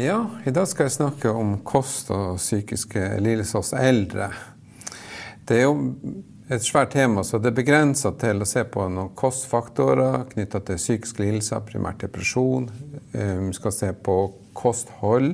[0.00, 4.28] Ja, i dag skal jeg snakke om kost og psykiske lidelser hos eldre.
[5.42, 5.72] Det er jo
[6.46, 10.78] et svært tema, så det er begrensa til å se på noen kostfaktorer knytta til
[10.78, 12.68] psykiske lidelser, primært depresjon.
[13.10, 14.14] Eh, vi skal se på
[14.54, 15.32] kosthold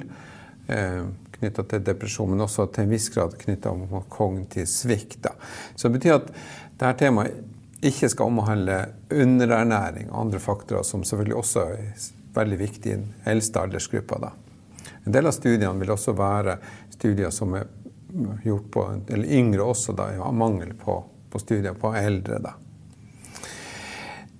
[0.72, 1.02] eh,
[1.34, 5.28] knytta til depresjon, men også til en viss grad knytta til kognitiv svikt.
[5.76, 6.32] Så det betyr at
[6.70, 8.80] dette temaet ikke skal omhandle
[9.12, 12.08] underernæring og andre faktorer som selvfølgelig også er
[12.40, 14.32] veldig viktige i den eldste aldersgruppa.
[15.04, 16.58] En del av studiene vil også være
[16.94, 17.68] studier som er
[18.44, 20.98] gjort på eller yngre også, da, har mangel på,
[21.30, 22.38] på, studier på eldre.
[22.40, 22.54] Da.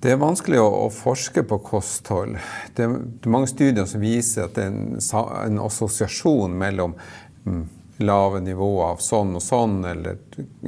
[0.00, 2.37] Det er vanskelig å, å forske på kosthold.
[2.77, 6.96] Det, det, er mange studier som viser at det er en, en assosiasjon mellom
[7.45, 7.65] mm,
[8.04, 10.20] lave nivåer av sånn og sånn, eller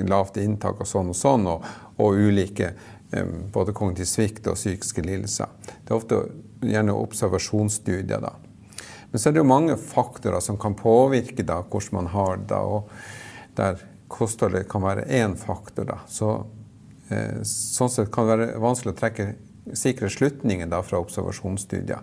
[0.07, 1.67] lavt inntak av sånn og sånn, og,
[2.03, 2.73] og ulike
[3.13, 5.53] um, både kognitiv svikt og psykiske lidelser.
[5.67, 6.21] Det er ofte
[6.67, 8.23] gjerne observasjonsstudier.
[8.23, 8.35] da.
[9.11, 12.59] Men så er det jo mange faktorer som kan påvirke da, hvordan man har det.
[12.59, 12.91] og
[13.57, 15.85] Der kostholdet kan være én faktor.
[15.85, 15.99] Da.
[16.09, 16.47] Så,
[17.09, 19.35] eh, sånn sett kan det være vanskelig å trekke
[19.75, 22.01] sikre slutninger fra observasjonsstudier.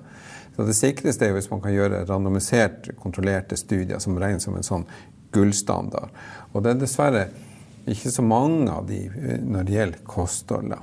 [0.55, 4.63] Så Det sikreste er hvis man kan gjøre randomisert kontrollerte studier som regnes som en
[4.63, 4.85] sånn
[5.31, 6.09] gullstandard.
[6.53, 7.27] Og det er dessverre
[7.89, 10.75] ikke så mange av de eh, når det gjelder kosthold.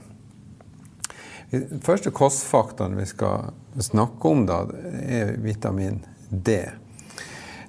[1.50, 4.66] Den første kostfaktoren vi skal snakke om, da,
[5.02, 6.62] er vitamin D.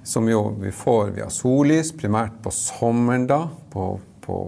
[0.04, 3.46] Som jo vi får via sollys, primært på sommeren, da.
[3.70, 4.38] På, på,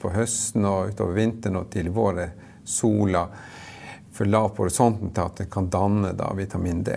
[0.00, 3.24] på høsten og utover vinteren og til vår er sola
[4.14, 6.94] for lav på horisonten til at det kan danne da, vitamin D.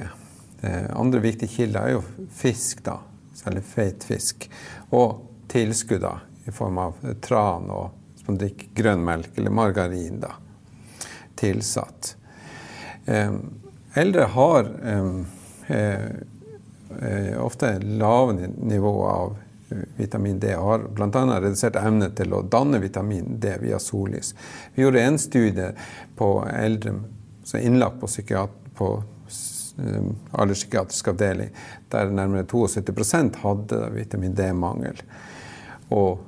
[0.61, 2.99] Eh, andre viktige kilder er jo fisk, da.
[3.33, 4.47] Særlig feit fisk.
[4.93, 10.21] Og tilskudd da, i form av tran og hvis man drikker grønn melk eller margarin.
[10.21, 10.37] da
[11.43, 12.15] tilsatt.
[13.93, 14.69] Eldre har
[15.67, 19.37] eh, ofte lave nivå av
[19.97, 21.39] vitamin D har bl.a.
[21.39, 24.33] redusert evne til å danne vitamin D via sollys.
[24.73, 25.71] Vi gjorde en studie
[26.17, 26.99] på eldre
[27.43, 28.07] som er innlagt på,
[28.77, 28.89] på
[30.31, 31.49] alderspsykiatrisk avdeling,
[31.89, 35.01] der nærmere 72 hadde vitamin D-mangel.
[35.89, 36.21] Og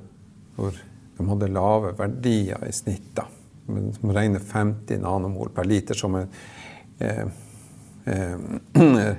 [0.56, 0.74] hvor
[1.16, 3.14] de hadde lave verdier i snitt.
[3.14, 3.26] da
[3.66, 6.28] som regner 50 nanomol per liter som en
[6.98, 7.26] eh,
[8.06, 8.36] eh,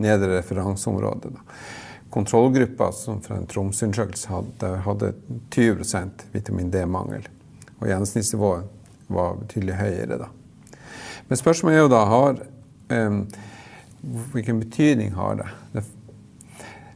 [0.00, 1.32] nedre referanseområde.
[2.10, 5.12] Kontrollgruppa som fra en Tromsø-undersøkelse hadde, hadde
[5.54, 5.84] 20
[6.32, 7.28] vitamin D-mangel.
[7.78, 8.66] Og gjennomsnittsnivået
[9.10, 10.18] var betydelig høyere.
[10.24, 10.28] Da.
[11.28, 12.42] Men spørsmålet er jo da har,
[12.88, 13.22] eh,
[14.32, 15.48] Hvilken betydning har det?
[15.74, 15.84] det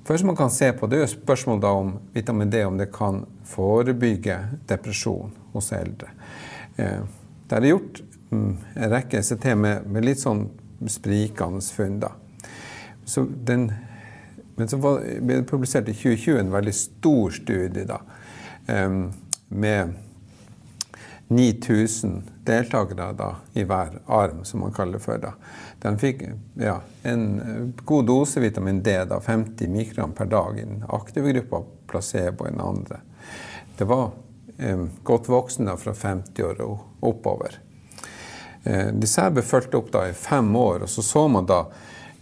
[0.04, 3.26] første man kan se på, det er jo spørsmålet om vitamin D om det kan
[3.44, 6.08] forebygge depresjon hos eldre.
[6.76, 7.04] Eh,
[7.48, 10.46] det er gjort mm, en rekke ECT med, med litt sånn
[10.88, 12.04] sprikende funn.
[13.04, 13.72] Så den,
[14.56, 18.00] men så ble det publisert i 2020 en veldig stor studie da,
[19.48, 19.94] med
[21.28, 25.20] 9000 deltakere da, i hver arm, som man kaller det for.
[25.20, 25.32] Da.
[25.82, 26.22] De fikk
[26.60, 31.62] ja, en god dose vitamin D, da, 50 mikrogram per dag i den aktive gruppa,
[31.88, 33.00] placebo i den andre.
[33.76, 34.10] Det var
[35.02, 37.58] godt voksne fra 50 år og oppover.
[38.64, 41.64] Eh, disse ble fulgt opp i fem år, og så så man da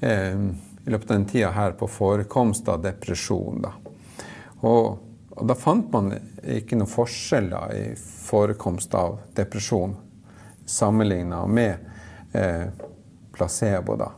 [0.03, 3.61] i løpet av den tida her på forekomst av depresjon.
[3.63, 3.71] Da.
[4.67, 4.97] Og,
[5.31, 6.11] og da fant man
[6.43, 9.95] ikke noen forskjeller i forekomst av depresjon
[10.67, 11.75] sammenligna med
[12.33, 12.67] eh,
[13.33, 13.97] placebo.
[13.97, 14.11] da.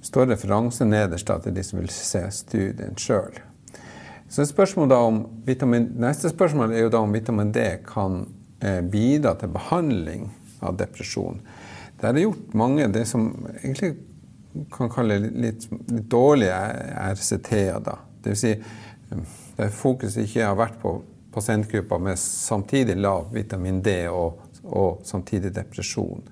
[0.00, 3.40] Står referanse nederst da, til de som vil se studien sjøl.
[4.28, 4.90] Så spørsmål
[5.46, 8.24] vitamin, Neste spørsmål er jo da om vitamin D kan
[8.60, 10.30] eh, bidra til behandling
[10.66, 11.40] av depresjon.
[11.96, 13.30] Det er gjort mange det som
[13.62, 13.94] egentlig
[14.72, 16.56] kan kalle litt, litt dårlige
[17.12, 17.80] RCT-er.
[17.84, 17.98] da.
[18.24, 18.54] Vil si
[19.56, 20.98] der fokuset ikke har vært på
[21.32, 26.24] pasientgrupper med samtidig lav vitamin D og, og samtidig depresjon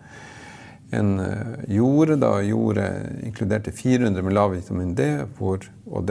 [0.94, 2.86] en eh, gjorde da gjorde,
[3.22, 5.06] inkluderte 400 med lav vitamin D,
[5.38, 6.10] hvor, og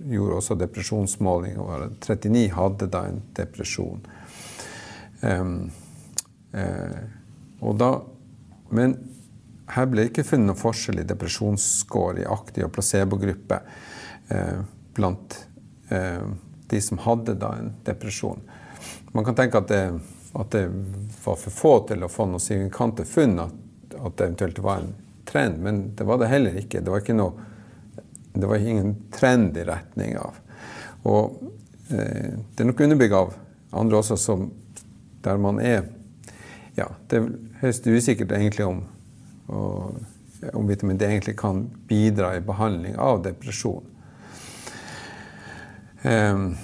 [0.00, 1.58] gjorde også depresjonsmåling.
[1.58, 4.06] Og 39 hadde da en depresjon.
[5.24, 5.70] Um,
[6.52, 6.98] uh,
[7.60, 7.90] da,
[8.74, 8.96] men
[9.74, 13.60] her ble det ikke funnet noen forskjell i depresjonsscore i aktiv og placebogruppe
[14.34, 14.58] eh,
[14.96, 15.38] blant
[15.88, 16.26] eh,
[16.68, 18.42] de som hadde da en depresjon.
[19.14, 19.84] Man kan tenke at det,
[20.34, 20.66] at det
[21.24, 23.38] var for få til å få noen signifikante funn.
[23.40, 23.60] at
[24.04, 26.80] at det eventuelt var en trend, men det var det heller ikke.
[26.80, 27.32] Det var, ikke noe,
[28.32, 30.38] det var ingen trend i retning av.
[31.08, 31.38] Og
[31.88, 33.34] eh, det er nok underbygg av
[33.74, 34.48] andre også som,
[35.24, 35.86] der man er
[36.74, 37.30] Ja, det er
[37.62, 38.82] høyst usikkert egentlig om
[39.52, 39.98] og,
[40.52, 43.84] om vitamin D egentlig kan bidra i behandling av depresjon.
[46.02, 46.54] Um,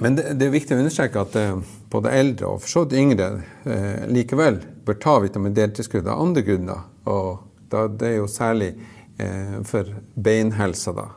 [0.00, 1.60] men det, det, er viktig å understreke at uh,
[1.92, 3.28] både eldre og for så vidt yngre
[3.66, 6.88] uh, likevel bør ta vitamin D-tilskudd av andre grunner.
[7.10, 8.72] Og da, det er jo særlig
[9.20, 11.08] uh, for beinhelsa, da.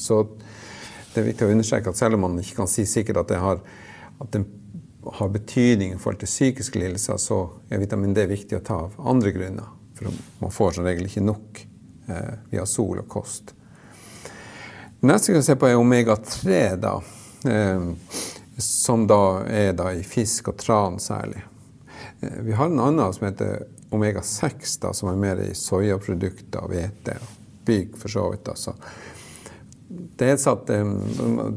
[0.00, 0.22] så
[1.12, 3.40] det er viktig å understreke at selv om man ikke kan si sikkert at det
[3.42, 3.58] har,
[4.16, 4.40] at det
[5.18, 7.40] har betydning i forhold til psykiske lidelser, så
[7.70, 9.72] er vitamin D viktig å ta av andre grunner.
[9.98, 11.64] For man får som regel ikke nok
[12.50, 13.54] via sol og kost.
[15.02, 16.92] Det Neste vi skal se på, er omega-3, da.
[17.50, 17.82] Eh,
[18.56, 21.42] som da er da i fisk og tran særlig.
[22.20, 26.70] Eh, vi har en annen som heter omega-6, da, som er mer i soyaprodukter og
[26.70, 27.16] hvete.
[27.66, 28.52] Bygg, for så vidt.
[28.54, 28.76] Altså.
[29.90, 30.94] Det er, satt, eh,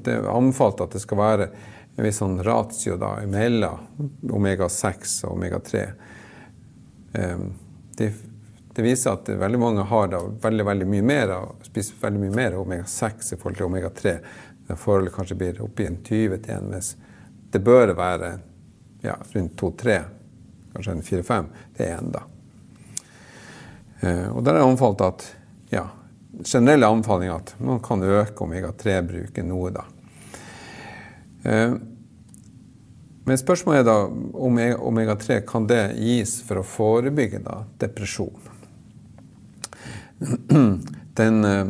[0.01, 1.49] det er anbefalt at det skal være
[1.95, 5.83] en viss sånn ratio da, mellom omega-6 og omega-3.
[7.95, 8.09] De
[8.75, 11.29] det viser at veldig mange har da veldig, veldig mye mer,
[11.63, 14.11] spiser veldig mye mer omega-6 i forhold til omega-3.
[14.75, 16.89] Forholdet kanskje blir oppi en 20 til 1, mens
[17.53, 18.33] det bør være
[19.05, 19.95] ja, rundt 2-3,
[20.73, 21.47] kanskje en 4-5
[21.77, 22.11] til 1.
[22.17, 22.25] da.
[24.01, 25.25] Eh, og der er det anbefalt at
[25.71, 25.85] ja,
[26.43, 29.71] generelle anbefalinger at man kan øke omega-3-bruken noe.
[29.71, 29.87] da.
[31.45, 31.73] Eh,
[33.25, 34.59] men spørsmålet er da om
[34.89, 38.51] omega-3 kan det gis for å forebygge da, depresjon.
[41.15, 41.69] Den, eh,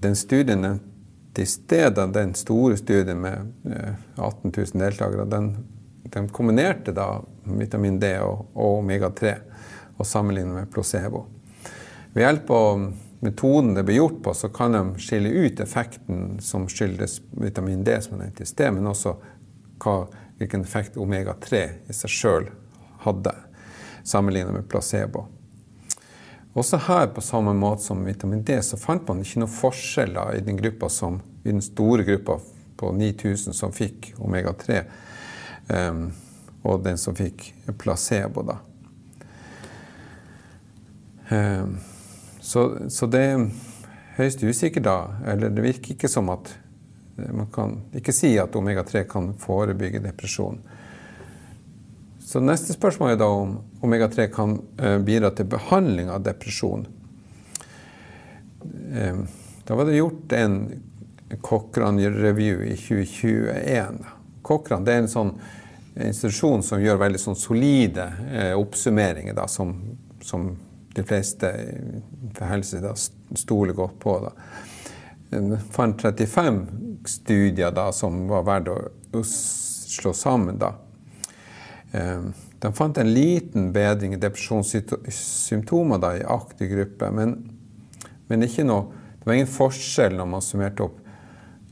[0.00, 0.62] den studien
[1.36, 3.52] i stedet, den store studien med
[4.16, 5.50] 18 eh, 000 deltakere, den,
[6.02, 9.34] den kombinerte da vitamin D og, og omega-3
[9.98, 11.26] og sammenlignet med placebo.
[12.14, 12.86] Ved hjelp av
[13.20, 17.96] metoden det blir gjort på, så kan de skille ut effekten som skyldes vitamin D,
[18.02, 19.16] som er nevnt i sted, men også
[19.82, 19.96] hva,
[20.38, 22.50] hvilken effekt omega-3 i seg sjøl
[23.06, 23.32] hadde,
[24.04, 25.26] sammenlignet med placebo.
[26.56, 30.44] Også her, på samme måte som vitamin D, så fant man ikke noen forskjeller i
[30.44, 32.38] den som, i den store gruppa
[32.76, 36.06] på 9000 som fikk omega-3, um, ehm,
[36.64, 38.42] og den som fikk placebo.
[38.42, 38.56] da.
[41.30, 41.76] Um,
[42.46, 42.62] så,
[42.92, 43.44] så, det er
[44.20, 44.96] høyst usikkert da.
[45.26, 46.52] Eller det virker ikke som at
[47.16, 50.60] man kan ikke si at omega-3 kan forebygge depresjon.
[52.26, 53.56] Så neste spørsmål er da om
[53.86, 56.86] omega-3 kan eh, bidra til behandling av depresjon.
[58.92, 59.20] Eh,
[59.66, 60.58] da var det gjort en
[61.42, 64.02] Cochrane-review i 2021.
[64.46, 65.32] Cochrane er en sånn
[65.96, 69.72] institusjon som gjør veldig sånn solide eh, oppsummeringer, da, som,
[70.22, 70.50] som,
[70.96, 71.50] de fleste
[72.36, 72.94] for helse da,
[73.36, 74.16] stoler godt på.
[74.24, 74.32] Da.
[75.36, 76.62] En fant 35
[77.06, 80.58] studier da, som var verdt å slå sammen.
[80.58, 80.72] da.
[81.92, 82.28] Eh,
[82.58, 87.36] de fant en liten bedring i depresjonssymptomer da, i aktiv gruppe, men,
[88.26, 88.86] men noe,
[89.18, 91.02] det var ingen forskjell når man summerte opp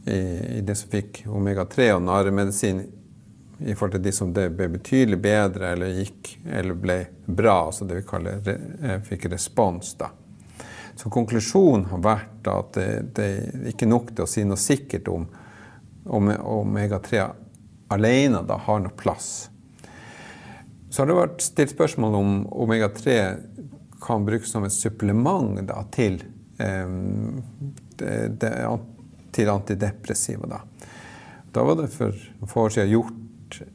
[0.05, 0.19] i,
[0.59, 2.83] i det som fikk omega-3 og narremedisin
[3.59, 8.01] i forhold til de som ble betydelig bedre eller gikk eller ble bra, altså det
[8.01, 9.95] vi kaller eh, fikk respons.
[10.01, 10.11] da.
[10.97, 15.11] Så konklusjonen har vært at det, det er ikke nok til å si noe sikkert
[15.13, 15.27] om
[16.05, 17.31] om omega-3
[17.89, 19.49] alene da har noe plass.
[20.91, 22.35] Så har det vært stilt spørsmål om
[22.65, 23.17] omega-3
[24.05, 26.21] kan brukes som et supplement da, til,
[26.61, 26.89] eh,
[27.97, 28.53] det, det,
[29.33, 30.49] til, antidepressiva.
[30.51, 30.61] Da.
[31.53, 32.15] da var det for
[32.47, 33.21] få år siden gjort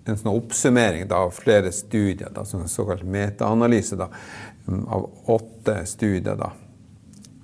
[0.05, 3.97] en sånn oppsummering av flere studier, da, som en såkalt metaanalyse
[4.65, 6.35] um, av åtte studier.
[6.39, 6.51] Da.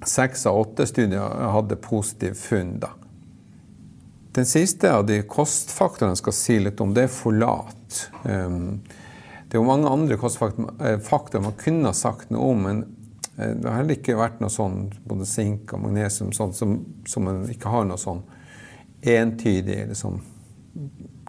[0.05, 2.77] Seks av åtte studier hadde positiv funn.
[2.83, 2.91] Da.
[4.35, 8.05] Den siste av de kostfaktorene jeg skal si litt om, det er forlat.
[8.23, 8.83] Um,
[9.45, 12.79] det er jo mange andre kostfaktorer man kunne ha sagt noe om, men
[13.37, 16.73] eh, det har heller ikke vært noe sånn både sink og magnesium sånn, som,
[17.07, 18.23] som, man ikke har noe sånn
[19.05, 20.17] entydig liksom,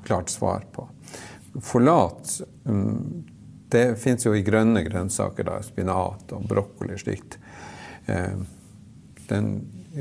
[0.07, 0.87] klart svar på.
[1.63, 3.25] Folat mm,
[3.69, 7.39] det fins jo i grønne grønnsaker, da, spinat og brokkoli og slikt.
[8.07, 8.39] Eh,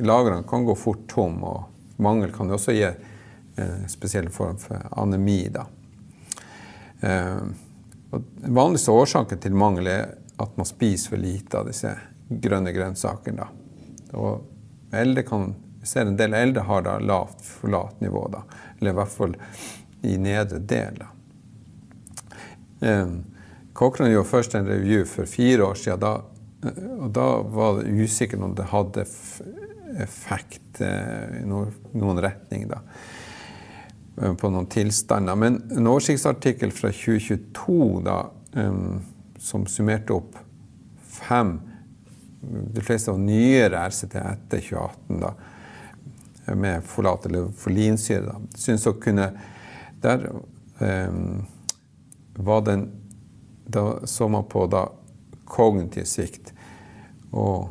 [0.06, 4.84] Lagrene kan gå fort tom, og mangel kan jo også gi en spesiell form for
[4.92, 5.48] anemi.
[5.50, 5.66] da.
[7.00, 7.42] Eh,
[8.12, 11.94] den vanligste årsaken til mangel er at man spiser for lite av disse
[12.30, 13.48] grønne grønnsakene.
[14.14, 18.44] Og eldre kan, vi ser en del eldre har da lavt forlatnivå, da,
[18.78, 19.36] eller i hvert fall
[20.06, 21.02] i nedre del.
[21.02, 21.10] Da.
[22.86, 23.18] Um,
[23.76, 26.06] Cochrane gjorde først en revy for fire år siden.
[26.06, 26.72] Da,
[27.02, 29.06] og da var det usikkert om det hadde
[30.02, 32.68] effekt eh, i noen retning.
[32.72, 32.82] da.
[34.22, 35.36] Eh, på noen tilstander.
[35.36, 38.20] Men en oversiktsartikkel fra 2022 da,
[38.56, 39.02] um,
[39.40, 40.38] som summerte opp
[41.16, 41.58] fem
[42.46, 45.32] De fleste var nyere RCT etter 2018, da,
[46.54, 48.36] med folat eller folinsyre.
[48.54, 49.32] Syns å kunne
[50.06, 50.30] Der
[50.86, 51.14] eh,
[52.38, 52.92] var den
[53.66, 54.92] Da så man på da
[55.46, 56.54] kognitiv svikt.
[57.32, 57.70] Og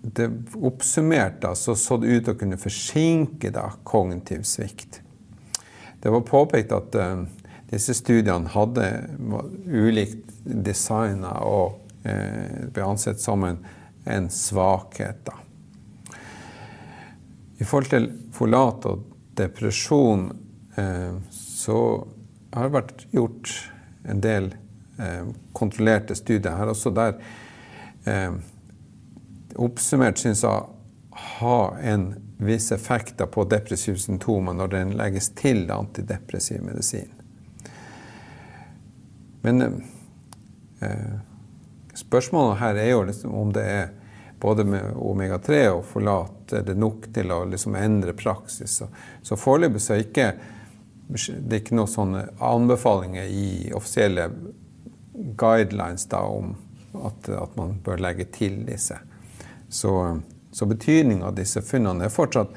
[0.00, 5.00] det oppsummert da, så, så det ut til å kunne forsinke da, kognitiv svikt.
[6.00, 7.24] Det var påpekt at uh,
[7.70, 8.88] disse studiene hadde
[9.68, 13.60] ulikt designa og uh, ble ansett som en,
[14.04, 15.24] en svakhet.
[15.24, 15.36] Da.
[17.60, 19.04] I forhold til folat og
[19.40, 20.28] depresjon
[21.30, 21.78] så
[22.54, 23.50] har det vært gjort
[24.10, 24.48] en del
[25.54, 27.14] kontrollerte studier her også der
[29.54, 30.64] oppsummert syns jeg
[31.38, 37.10] har en viss effekter på depressive symptomer når den legges til antidepressiv medisin.
[39.44, 39.62] Men
[40.80, 41.14] eh,
[41.94, 43.92] spørsmålet her er jo liksom om det er
[44.40, 48.80] både med omega-3 og forlat er det nok til å liksom endre praksis.
[48.80, 48.88] Så,
[49.22, 50.26] så foreløpig så er ikke,
[51.08, 54.28] det er ikke noen sånne anbefalinger i offisielle
[55.36, 56.54] guidelines da, om
[56.94, 58.96] at, at man bør legge til disse.
[59.68, 59.92] Så,
[60.52, 62.54] så betydningen av disse funnene er fortsatt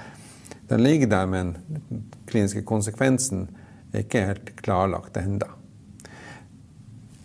[0.68, 3.46] Den ligger der, men den kliniske konsekvensen
[3.94, 5.48] er ikke helt klarlagt ennå.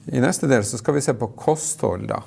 [0.06, 2.06] I neste del så skal vi se på kosthold.
[2.10, 2.20] da.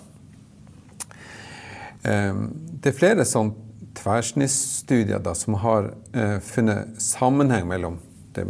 [2.04, 2.50] Ehm,
[2.84, 3.54] det er flere sånn
[3.96, 8.02] tverrsnittstudier som har eh, funnet sammenheng mellom
[8.36, 8.44] det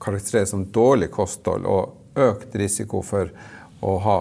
[0.00, 3.30] karakteriseres som dårlig kosthold og økt risiko for
[3.80, 4.16] å ha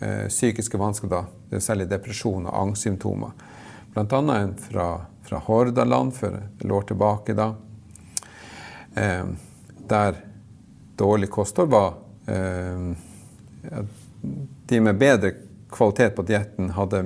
[0.00, 1.24] eh, psykiske vansker, da,
[1.60, 3.32] særlig depresjon og angstsymptomer.
[3.94, 4.88] Blant annet en fra,
[5.26, 7.50] fra Hordaland for et år tilbake, da,
[8.94, 9.26] eh,
[9.88, 10.22] der
[10.96, 11.94] dårlig kosthold var
[12.30, 12.94] eh,
[14.64, 15.34] De med bedre
[15.68, 17.02] kvalitet på dietten hadde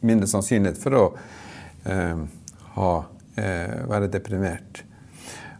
[0.00, 1.02] mindre sannsynlighet for å
[2.78, 3.04] ha,
[3.36, 4.82] eh, være deprimert.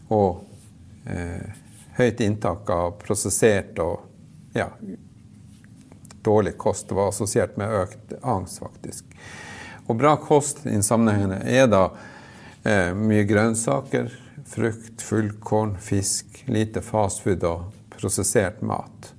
[0.09, 0.43] Og
[1.05, 1.49] eh,
[1.99, 4.05] høyt inntak av prosessert og
[4.55, 4.69] ja,
[6.25, 9.05] dårlig kost var assosiert med økt angst, faktisk.
[9.89, 11.85] Og bra kost i sammenhengene er da
[12.63, 14.11] eh, mye grønnsaker,
[14.49, 19.13] frukt, fullkorn, fisk, lite fastfood og prosessert mat.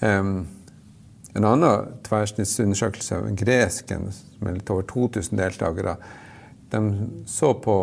[0.00, 0.48] Um,
[1.36, 4.08] en annen tverrsnittsundersøkelse en gresken,
[4.40, 5.96] med litt over 2000 deltakere,
[6.70, 6.80] de
[7.28, 7.76] så på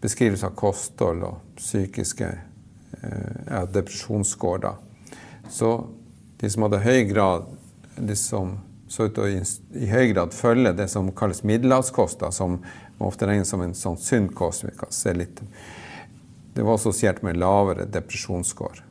[0.00, 2.30] beskrivelse av kosthold og psykiske
[3.02, 4.62] eh, depresjonsscore.
[4.62, 4.74] Da.
[5.50, 5.76] Så
[6.40, 7.46] de som hadde høy grad
[7.96, 9.28] de som så ut til å
[9.80, 12.60] i høy grad følge det som kalles middelhavskost, som
[13.02, 14.64] ofte regnes som en sånn sunn kost.
[14.64, 15.42] vi kan se litt.
[16.54, 18.84] Det var assosiert med lavere depresjonsscore.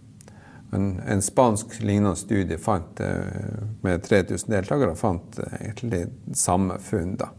[0.76, 7.16] En, en, spansk lignende studie fant, eh, med 3000 deltakere fant eh, egentlig samme funn.
[7.22, 7.30] da.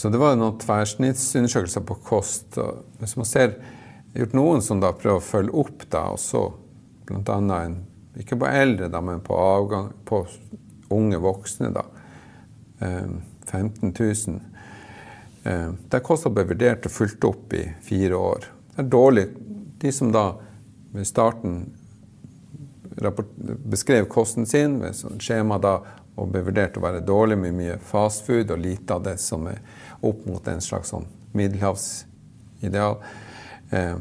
[0.00, 2.56] Så det var noen tverrsnittsundersøkelser på kost.
[3.02, 3.58] Hvis man ser
[4.16, 6.46] gjort noen som da prøver å følge opp, da, og så
[7.04, 7.36] bl.a.
[7.36, 7.76] en
[8.16, 10.22] Ikke på eldre, da, men på, avgang, på
[10.96, 11.68] unge voksne.
[11.74, 11.84] da,
[12.80, 14.40] 15 000.
[15.92, 18.48] Der kostnad ble vurdert og fulgt opp i fire år.
[18.72, 19.26] Det er dårlig.
[19.84, 20.24] De som da
[20.94, 21.60] ved starten
[23.68, 25.76] beskrev kosten sin ved sånn skjema da,
[26.16, 29.60] og ble vurdert å være dårlig med mye fastfood og lite av det som er
[30.00, 32.98] opp mot en slags sånn middelhavsideal.
[33.70, 33.94] Eh,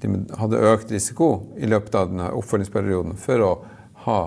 [0.00, 3.52] de hadde økt risiko i løpet av denne oppfølgingsperioden for å
[4.04, 4.20] ha,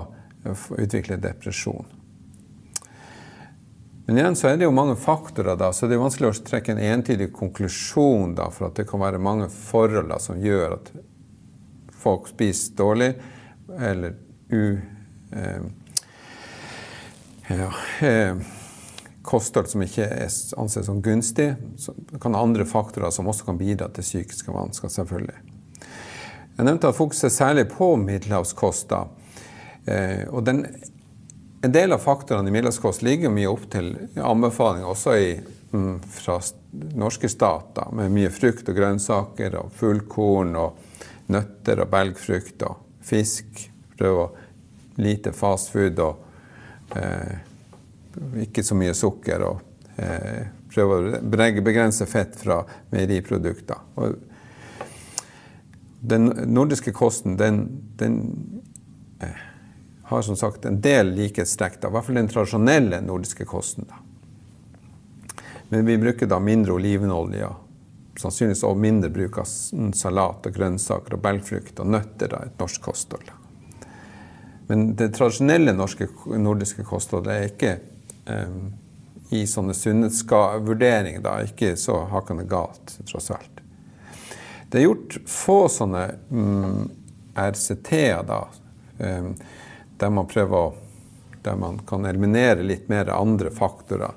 [0.78, 1.86] utvikle depresjon.
[4.08, 6.72] Men igjen så er det jo mange faktorer, da, så det er vanskelig å trekke
[6.72, 8.32] en entydig konklusjon.
[8.38, 10.88] Da, for at det kan være mange forhold da, som gjør at
[11.98, 13.10] folk spiser dårlig
[13.76, 14.16] eller
[14.48, 14.78] u...
[15.36, 15.66] Eh,
[17.48, 17.68] ja,
[18.08, 18.40] eh,
[19.28, 21.52] kosthold som ikke er anses som gunstig.
[21.76, 24.88] Så kan andre faktorer som også kan bidra til psykiske vansker.
[24.88, 25.38] selvfølgelig.
[26.58, 28.92] Jeg nevnte at fokuset særlig på middelhavskost.
[29.86, 35.28] Eh, og en del av faktorene i middelhavskost ligger mye opp til anbefalinger også i,
[35.72, 36.40] mm, fra
[36.98, 40.78] norske stater, med mye frukt og grønnsaker og fullkorn og
[41.30, 43.68] nøtter og belgfrukt og fisk.
[43.98, 44.28] Prøve
[44.98, 47.38] lite fastfood og eh,
[48.44, 49.44] ikke så mye sukker.
[49.48, 51.20] Og eh, prøve å
[51.64, 53.84] begrense fett fra meieriprodukter.
[53.98, 54.16] Og
[56.00, 57.64] den nordiske kosten den,
[57.98, 58.18] den
[59.20, 59.40] eh,
[60.08, 61.80] har som sagt en del likhetstrekk.
[61.82, 63.88] I hvert fall den tradisjonelle nordiske kosten.
[63.88, 64.04] Da.
[65.68, 67.50] Men vi bruker da mindre olivenolje.
[68.18, 69.50] Sannsynligvis også mindre bruk av
[69.94, 72.32] salat og grønnsaker og belgfrukt og nøtter.
[72.32, 73.28] Da, et norsk kosthold.
[74.68, 77.76] Men det tradisjonelle norske, nordiske kostholdet er ikke
[79.30, 83.62] i sånne sunnhetsvurderinger da, ikke så hakkende galt, tross alt.
[84.68, 86.82] Det er gjort få sånne mm,
[87.38, 88.42] RCT-er da,
[88.98, 89.32] um,
[89.98, 90.76] der man prøver å
[91.42, 94.12] der man kan eliminere litt mer andre faktorer.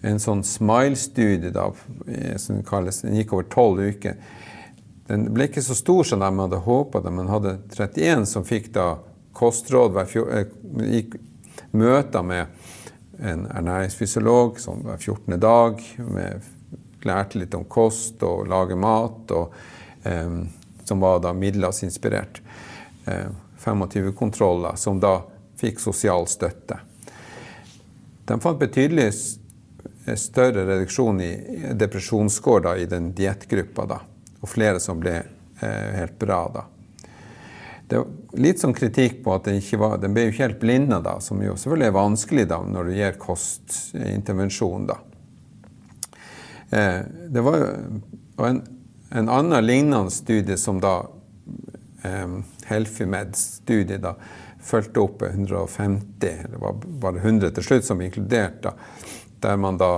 [0.00, 1.70] En sånn SMILE-studie da,
[2.38, 4.14] som kalles, den gikk over tolv uker.
[5.08, 8.92] Den ble ikke så stor som de hadde håpa, men hadde 31 som fikk da
[9.36, 10.46] kostråd hver
[10.86, 11.18] gikk
[11.76, 12.62] møter med
[13.18, 15.40] en ernæringsfysiolog som hver 14.
[15.40, 15.82] dag.
[15.98, 16.46] Med,
[17.06, 19.52] lærte litt om kost og lage mat, og,
[20.04, 20.40] eh,
[20.84, 22.40] som var da middelhavsinspirert.
[23.06, 25.22] Eh, 25 kontroller som da
[25.58, 26.78] fikk sosial støtte.
[28.24, 29.12] De fant betydelig
[30.16, 31.32] større reduksjon i
[31.74, 34.00] depresjonsscore i den diettgruppa,
[34.40, 36.42] og flere som ble eh, helt bra.
[36.54, 36.64] da.
[37.88, 40.58] Det er litt sånn kritikk på at den, ikke var, den ble jo ikke helt
[40.60, 44.88] blinda, da, som jo selvfølgelig er vanskelig da, når du gir kostintervensjon.
[44.90, 44.96] da.
[46.68, 46.98] Eh,
[47.32, 47.68] det var jo
[48.44, 48.58] en,
[49.08, 50.98] en annen lignende studie som da
[52.04, 52.34] eh,
[52.68, 54.12] Helfimed-studie da,
[54.68, 58.74] fulgte opp 150, det var bare 100 til slutt som var inkludert, da,
[59.40, 59.94] der man da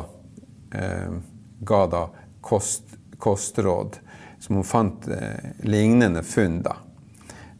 [0.78, 1.18] eh,
[1.66, 2.04] ga da
[2.40, 3.98] kost, kostråd
[4.38, 6.60] som man fant eh, lignende funn.
[6.62, 6.76] da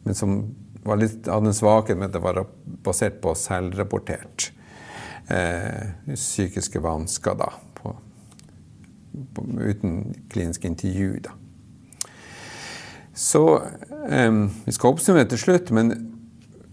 [0.03, 0.39] men som
[0.83, 2.41] var litt, hadde en svakhet med at det var
[2.85, 4.49] basert på selvrapportert
[5.29, 7.93] eh, psykiske vansker da, på,
[9.35, 9.99] på, uten
[10.31, 11.19] klinisk intervju.
[11.27, 11.35] Da.
[13.13, 13.43] Så
[14.09, 14.31] eh,
[14.65, 15.93] Vi skal oppsummere til slutt, men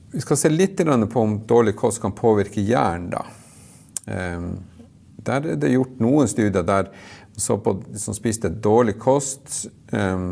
[0.09, 3.13] vi skal se litt på om dårlig kost kan påvirke hjernen.
[3.13, 3.27] da.
[4.07, 4.51] Eh,
[5.29, 6.93] der er det gjort noen studier der
[7.39, 10.31] så på som spiste dårlig kost, eh,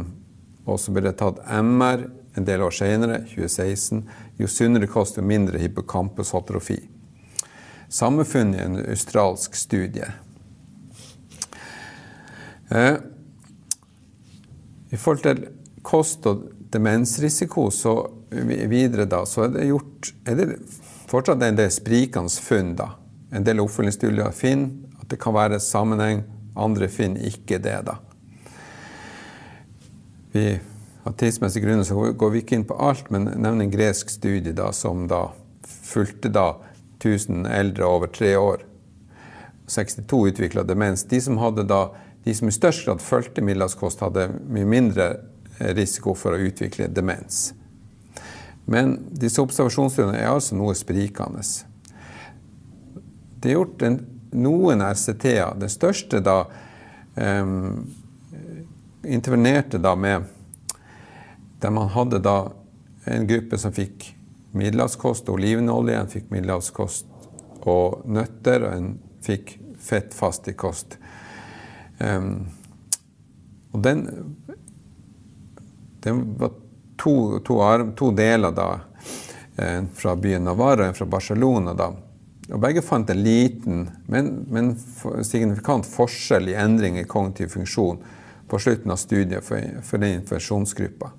[0.66, 4.02] og så ble det tatt MR en del år senere, 2016,
[4.36, 6.78] jo sunnere kost, jo mindre hippocampushotrofi.
[7.88, 10.08] Samme funn i en australsk studie.
[12.68, 12.96] Eh,
[14.90, 15.46] I forhold til
[15.86, 17.94] kost og demensrisiko så
[18.30, 20.48] videre da, så er det gjort er det
[21.06, 22.74] fortsatt en del sprikende funn.
[22.76, 22.90] da.
[23.30, 26.24] En del oppfølgingsstudier finner at det kan være sammenheng,
[26.56, 27.78] andre finner ikke det.
[27.86, 27.98] da.
[30.32, 30.58] Vi
[31.06, 34.54] av tidsmessige grunner så går vi ikke inn på alt, men nevner en gresk studie
[34.56, 35.28] da, som da
[35.62, 36.48] fulgte da
[36.98, 38.64] 1000 eldre over tre år.
[39.70, 41.04] 62 utvikla demens.
[41.06, 41.80] De som, da,
[42.24, 45.08] de som i størst grad fulgte middelhavskost, hadde mye mindre
[45.78, 47.52] risiko for å utvikle demens.
[48.66, 51.46] Men disse observasjonsstudiene er altså noe sprikende.
[53.38, 54.00] Det er gjort en,
[54.34, 55.54] noen RCT-er.
[55.54, 56.40] Den største da
[57.14, 57.84] um,
[59.06, 60.32] intervenerte da med
[61.60, 62.36] der man hadde da
[63.06, 64.10] en gruppe som fikk
[64.56, 67.06] middelhavskost olivenolje, en fikk middelhavskost
[67.66, 68.92] og nøtter, og en
[69.24, 70.98] fikk fettfastig kost.
[71.98, 72.46] Um,
[73.72, 74.06] og den,
[76.04, 76.54] den var
[76.96, 77.60] to, to,
[77.96, 78.68] to, deler, da.
[79.56, 81.72] En fra byen Navarra og en fra Barcelona.
[81.76, 81.90] da.
[82.52, 84.74] Og begge fant en liten, men, men
[85.24, 88.02] signifikant forskjell i endring i kognitiv funksjon
[88.46, 91.10] på slutten av studiet for, for den intervensjonsgruppa.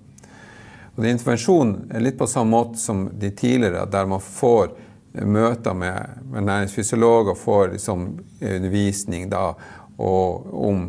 [0.97, 4.71] Og det Intervensjon er litt på samme måte som de tidligere, der man får
[5.25, 8.07] møter med, med næringsfysiolog og får liksom
[8.41, 9.51] undervisning da,
[9.97, 10.81] og, om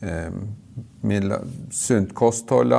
[0.00, 0.32] eh,
[1.70, 2.72] sunt kosthold.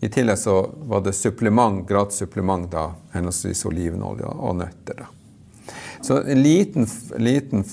[0.00, 0.58] I tillegg så
[0.90, 5.04] var det supplement, gratis supplement, da, henholdsvis olivenolje og nøtter.
[5.04, 5.74] Da.
[6.02, 6.90] Så en liten,
[7.22, 7.64] liten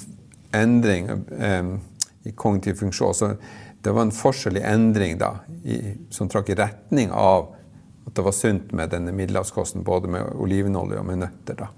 [0.54, 1.74] endring eh,
[2.24, 3.14] i kognitiv funksjon.
[3.18, 3.34] Så
[3.82, 5.82] det var en forskjell i endring da, i,
[6.14, 7.56] som trakk i retning av
[8.18, 11.62] det var sunt med denne middelhavskosten, både med olivenolje og med nøtter.
[11.62, 11.70] da.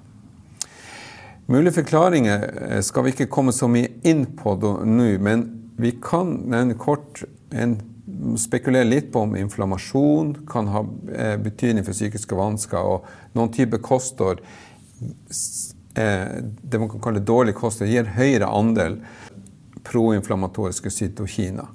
[1.49, 5.47] Mulige forklaringer eh, skal vi ikke komme så mye inn på nå, men
[5.79, 7.79] vi kan nevne kort en,
[8.37, 10.83] spekulere litt på om inflammasjon kan ha
[11.15, 12.77] eh, betydning for psykiske vansker.
[12.77, 14.43] Og noen typer kostår,
[15.95, 18.99] eh, det man kan kalle dårlig kosthold, gir høyere andel
[19.89, 21.71] proinflammatoriske cytokiner.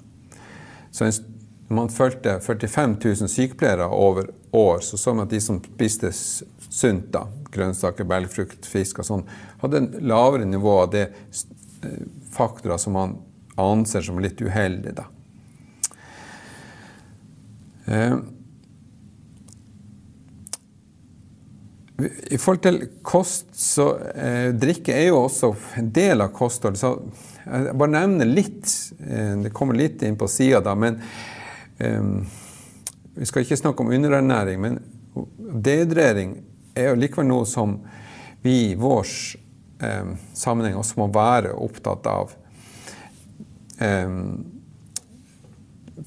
[0.94, 1.34] Så en
[1.68, 7.09] man fulgte 45 000 sykepleiere over år, så så man at de som spiste sunt,
[7.14, 9.24] da, grønnsaker, belgfrukt, fisk og sånn,
[9.62, 13.16] hadde en lavere nivå av det eh, faktorer som man
[13.61, 14.98] anser som litt uheldige.
[14.98, 15.09] Da.
[17.87, 18.16] Eh,
[22.35, 26.81] I forhold til kost, så eh, drikke er jo også en del av kostholdet.
[26.83, 26.90] Så
[27.44, 28.66] jeg bare nevner litt,
[28.98, 30.98] eh, det kommer litt inn på sida da, men
[31.79, 34.79] vi skal ikke snakke om underernæring, men
[35.39, 36.37] dehydrering
[36.75, 37.79] er jo likevel noe som
[38.45, 39.07] vi i vår
[40.35, 42.35] sammenheng også må være opptatt av.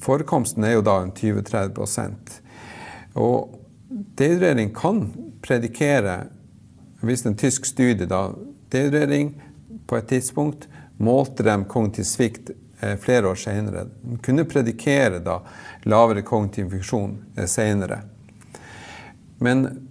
[0.03, 2.37] Forekomsten er jo da 20-30%
[3.19, 3.57] Og
[4.19, 5.01] dehydrering kan
[5.43, 6.29] predikere
[7.01, 8.29] Hvis en tysk studie da
[8.71, 9.33] dehydrering
[9.87, 12.51] på et tidspunkt målte de kognitiv svikt
[12.97, 13.87] flere år senere.
[14.01, 15.41] Den kunne predikere da
[15.83, 18.01] lavere kognitiv funksjon eh, senere.
[19.37, 19.87] Men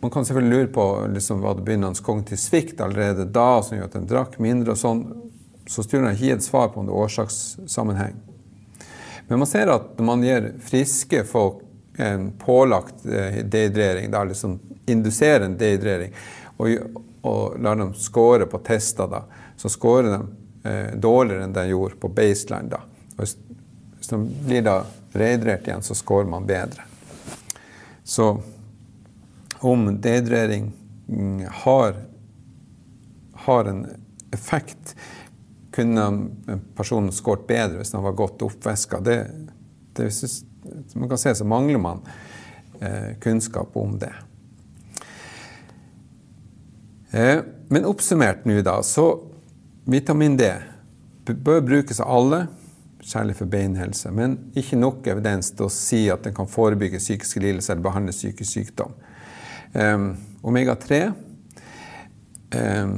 [0.00, 3.88] man kan selvfølgelig lure på liksom, var det begynnende kognitiv svikt allerede da som gjør
[3.88, 4.72] at den drakk mindre.
[4.72, 5.04] og sånn,
[5.66, 8.14] Så studien har ikke gitt svar på om det er årsakssammenheng.
[9.28, 11.64] Men man ser at når man gir friske folk
[11.98, 16.12] en pålagt eh, dehydrering, da liksom induserer en dehydrering,
[16.56, 19.24] og, og lar dem score på tester, da,
[19.56, 20.45] så scorer de eh,
[20.94, 22.70] dårligere enn den gjorde på baseline.
[22.72, 22.80] da.
[23.16, 23.36] Hvis,
[23.98, 24.80] hvis de blir da
[25.16, 26.84] rehydrert igjen, så scorer man bedre.
[28.04, 28.42] Så
[29.58, 30.72] om dehydrering
[31.08, 31.96] mm, har,
[33.32, 33.86] har en
[34.30, 34.96] effekt
[35.76, 36.28] kunne
[36.76, 39.00] personen skåret bedre hvis den var godt oppveska.
[39.00, 39.16] Det,
[39.96, 40.08] det,
[40.94, 42.00] man kan se så mangler man
[42.80, 44.12] eh, kunnskap om det.
[47.10, 49.08] Eh, men oppsummert nå, da, så
[49.86, 50.50] vitamin D
[51.26, 52.40] bør brukes av alle,
[53.06, 57.42] særlig for beinhelse, men ikke nok evidens til å si at den kan forebygge psykiske
[57.42, 58.94] lidelser eller behandle psykisk sykdom.
[59.74, 60.08] Um,
[60.46, 61.00] Omega-3
[62.56, 62.96] um,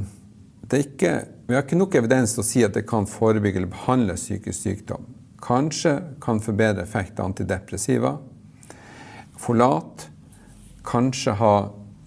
[0.69, 1.13] ikke
[1.49, 4.53] vi har ikke nok evidens til å si at det kan forebygge eller behandle psykisk
[4.67, 5.07] sykdom.
[5.41, 8.11] Kanskje kan forbedre effekt av antidepressiva.
[9.41, 10.05] Folat
[10.85, 11.53] kanskje ha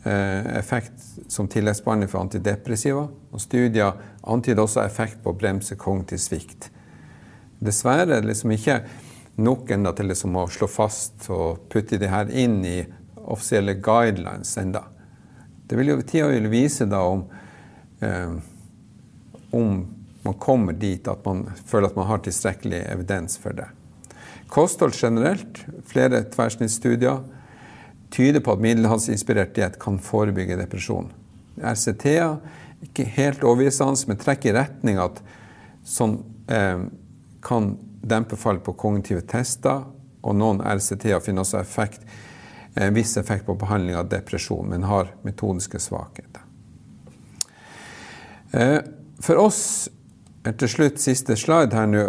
[0.04, 3.04] effekt som tilleggsbehandling for antidepressiva.
[3.30, 6.70] Og studier antyder også effekt på å bremse kognitiv svikt.
[7.62, 8.80] Dessverre er det liksom ikke
[9.42, 12.80] nok enda til liksom å slå fast og putte det her inn i
[13.22, 14.82] offisielle guidelines enda.
[15.66, 17.22] Det vil jo tida vil vise da om
[18.02, 18.34] eh,
[19.52, 19.86] om
[20.22, 23.68] man kommer dit at man føler at man har tilstrekkelig evidens for det.
[24.52, 27.22] Kosthold generelt, flere tverrsnittsstudier,
[28.12, 31.10] tyder på at middelhavsinspirert diett kan forebygge depresjon.
[31.62, 32.36] RCT-er
[32.86, 35.22] ikke helt overbevisende, men trekker i retning at
[35.86, 36.18] sånn
[36.50, 36.84] eh,
[37.42, 37.72] kan
[38.02, 39.84] dempe fall på kognitive tester,
[40.22, 42.04] og noen RCT-er finner også effekt,
[42.74, 46.40] en viss effekt på behandling av depresjon, men har metodiske svakheter.
[48.52, 48.78] Eh,
[49.22, 49.62] for oss
[50.44, 52.06] er til slutt siste slide her nå.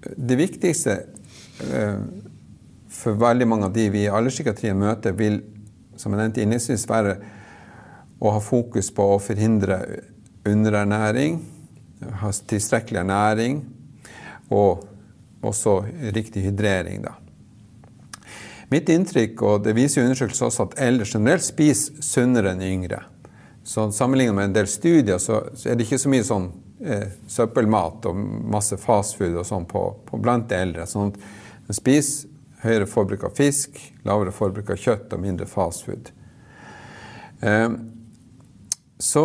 [0.00, 0.96] Det viktigste
[1.68, 2.00] eh,
[2.90, 5.40] for veldig mange av de vi i alderspsykiatrien møter, vil
[6.00, 7.16] som jeg nevnte innledningsvis, være
[8.20, 9.80] å ha fokus på å forhindre
[10.48, 11.40] underernæring,
[12.20, 13.60] ha tilstrekkelig ernæring
[14.52, 14.86] og
[15.44, 15.80] også
[16.16, 17.04] riktig hydrering.
[17.04, 17.14] Da.
[18.72, 23.02] Mitt inntrykk, og det viser undersøkelser også, at eldre generelt spiser sunnere enn yngre.
[23.64, 26.48] Så Sammenlignet med en del studier så, er det ikke så mye sånn
[26.80, 30.86] eh, søppelmat og masse fastfood og sånn på, på blant eldre.
[30.88, 31.20] Sånn at
[31.70, 32.29] en spiser
[32.64, 36.10] høyere forbruk av fisk, lavere forbruk av kjøtt og mindre fastfood.
[37.40, 37.70] Eh,
[39.00, 39.24] så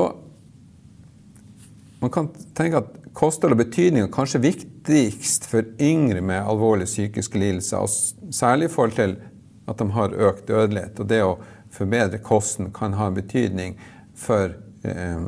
[1.99, 7.39] man kan tenke at kosthold og betydning er kanskje viktigst for yngre med alvorlige psykiske
[7.39, 9.17] lidelser, og særlig i forhold til
[9.65, 10.99] at de har økt dødelighet.
[10.99, 11.37] Og det å
[11.75, 13.75] forbedre kosten kan ha betydning
[14.15, 14.53] for
[14.85, 15.27] eh,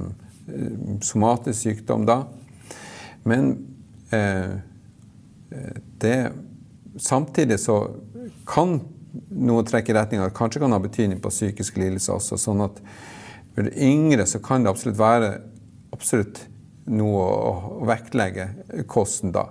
[1.04, 2.22] somatisk sykdom da.
[3.28, 3.56] Men
[4.15, 4.60] eh,
[6.00, 6.20] det
[7.00, 7.82] Samtidig så
[8.48, 8.80] kan
[9.30, 12.38] noe trekke i retning av kanskje kan ha betydning på psykiske lidelser også.
[12.42, 12.82] sånn at
[13.56, 15.32] for yngre så kan det absolutt være
[15.96, 16.44] absolutt
[16.94, 17.54] noe å,
[17.88, 18.50] vektlegge
[18.90, 19.48] kosten da.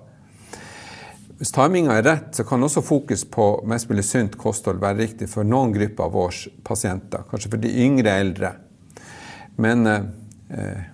[1.37, 5.29] Hvis timinga er rett, så kan også fokus på mest mulig sunt kosthold være riktig
[5.29, 7.27] for noen grupper av våre pasienter.
[7.29, 8.55] Kanskje for de yngre eldre.
[9.61, 10.07] Men eh,
[10.57, 10.87] eh,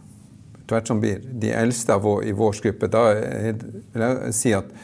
[0.67, 4.75] tvert som blir de eldste vår, i vår gruppe, da vil jeg si at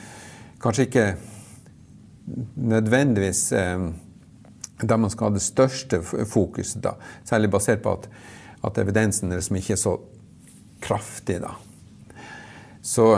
[0.63, 1.09] kanskje ikke
[2.55, 3.89] nødvendigvis eh,
[4.83, 6.95] der man skal ha det største fokuset, da.
[7.27, 8.09] Særlig basert på at,
[8.65, 9.97] at evidensen liksom ikke er så
[10.81, 11.55] kraftig, da.
[12.83, 13.09] Så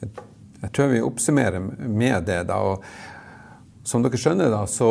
[0.00, 2.60] jeg, tror vi oppsummerer med det, da.
[2.62, 2.84] Og
[3.86, 4.90] som dere skjønner, da, så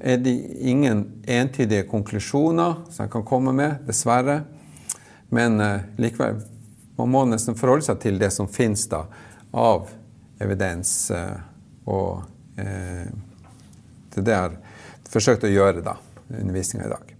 [0.00, 4.42] er det ingen entydige konklusjoner som jeg kan komme med, dessverre.
[5.34, 6.38] Men eh, likevel,
[6.98, 9.04] man må nesten forholde seg til det som finnes da,
[9.50, 9.90] av
[10.42, 10.94] evidens.
[11.14, 11.36] Eh,
[11.90, 14.56] og det er det jeg har
[15.10, 15.96] forsøkt å gjøre da,
[16.30, 17.13] undervisninga i dag.